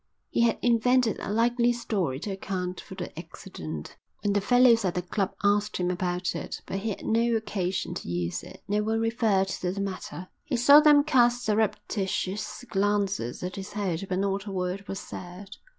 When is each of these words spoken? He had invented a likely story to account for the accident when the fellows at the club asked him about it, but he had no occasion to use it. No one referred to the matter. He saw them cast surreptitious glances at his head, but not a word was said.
He 0.31 0.41
had 0.41 0.57
invented 0.63 1.19
a 1.19 1.31
likely 1.31 1.71
story 1.71 2.19
to 2.21 2.31
account 2.31 2.81
for 2.81 2.95
the 2.95 3.15
accident 3.19 3.95
when 4.23 4.33
the 4.33 4.41
fellows 4.41 4.83
at 4.83 4.95
the 4.95 5.03
club 5.03 5.35
asked 5.43 5.77
him 5.77 5.91
about 5.91 6.33
it, 6.33 6.59
but 6.65 6.79
he 6.79 6.89
had 6.89 7.05
no 7.05 7.35
occasion 7.35 7.93
to 7.93 8.09
use 8.09 8.41
it. 8.41 8.63
No 8.67 8.81
one 8.81 8.99
referred 8.99 9.49
to 9.49 9.71
the 9.71 9.79
matter. 9.79 10.29
He 10.43 10.55
saw 10.57 10.79
them 10.79 11.03
cast 11.03 11.45
surreptitious 11.45 12.65
glances 12.67 13.43
at 13.43 13.57
his 13.57 13.73
head, 13.73 14.07
but 14.09 14.17
not 14.17 14.45
a 14.47 14.51
word 14.51 14.87
was 14.87 14.99
said. 14.99 15.57